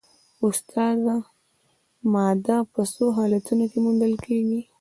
[0.47, 1.15] استاده
[2.13, 4.61] ماده په څو حالتونو کې موندل کیږي